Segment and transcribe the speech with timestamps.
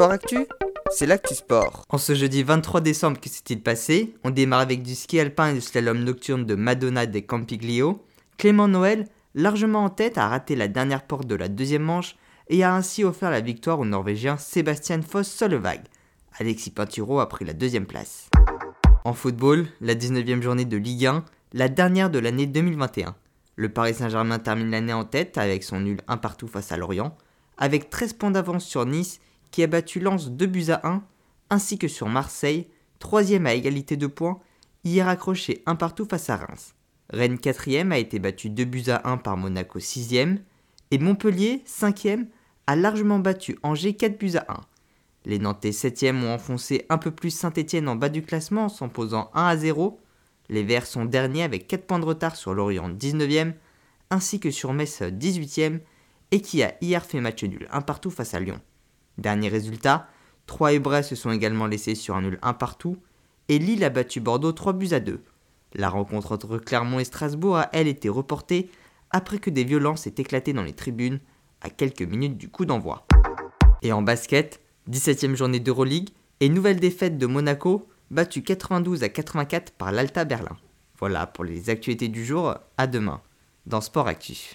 [0.00, 0.46] Sport Actu,
[0.90, 1.84] c'est l'actu sport.
[1.90, 4.14] En ce jeudi 23 décembre, que s'est-il passé?
[4.24, 8.02] On démarre avec du ski alpin et du slalom nocturne de Madonna des Campiglio.
[8.38, 9.04] Clément Noël,
[9.34, 12.16] largement en tête, a raté la dernière porte de la deuxième manche
[12.48, 15.82] et a ainsi offert la victoire au Norvégien Sébastien Foss Solveig.
[16.38, 18.30] Alexis Pinturo a pris la deuxième place.
[19.04, 23.14] En football, la 19e journée de Ligue 1, la dernière de l'année 2021.
[23.56, 27.14] Le Paris Saint-Germain termine l'année en tête avec son nul 1 partout face à Lorient,
[27.58, 29.20] avec 13 points d'avance sur Nice
[29.50, 31.02] qui a battu Lens 2 buts à 1,
[31.50, 34.40] ainsi que sur Marseille, troisième à égalité de points,
[34.84, 36.74] hier accroché 1 partout face à Reims.
[37.10, 40.14] Rennes 4 a été battu 2 buts à 1 par Monaco 6
[40.92, 42.06] et Montpellier 5
[42.66, 44.60] a largement battu Angers 4 buts à 1.
[45.26, 49.30] Les Nantais 7 ont enfoncé un peu plus Saint-Etienne en bas du classement en s'imposant
[49.34, 50.00] 1 à 0.
[50.48, 53.54] Les Verts sont derniers avec 4 points de retard sur Lorient 19e,
[54.10, 55.80] ainsi que sur Metz 18e,
[56.30, 58.60] et qui a hier fait match nul un partout face à Lyon.
[59.18, 60.08] Dernier résultat,
[60.46, 62.96] Troyes et se sont également laissés sur un nul un partout,
[63.48, 65.20] et Lille a battu Bordeaux 3 buts à 2.
[65.74, 68.70] La rencontre entre Clermont et Strasbourg a elle été reportée
[69.10, 71.20] après que des violences aient éclaté dans les tribunes
[71.60, 73.06] à quelques minutes du coup d'envoi.
[73.82, 79.72] Et en basket, 17ème journée d'Euroleague et nouvelle défaite de Monaco, battue 92 à 84
[79.72, 80.56] par l'Alta Berlin.
[80.98, 83.20] Voilà pour les actualités du jour, à demain
[83.66, 84.48] dans Sport Actif.